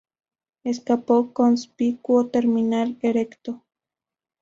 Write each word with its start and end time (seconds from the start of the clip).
Escapo 0.63 1.31
conspicuo, 1.31 2.25
terminal, 2.29 2.97
erecto. 3.03 3.63